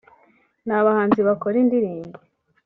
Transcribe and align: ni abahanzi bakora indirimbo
ni 0.65 0.73
abahanzi 0.79 1.19
bakora 1.27 1.55
indirimbo 1.63 2.17